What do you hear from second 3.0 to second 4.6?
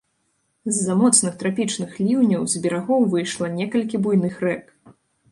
выйшла некалькі буйных